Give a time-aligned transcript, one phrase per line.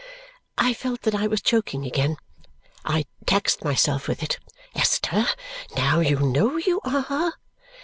[0.57, 2.17] I felt that I was choking again
[2.83, 4.39] I taxed myself with it,
[4.73, 5.27] "Esther,
[5.75, 7.35] now, you know you are!"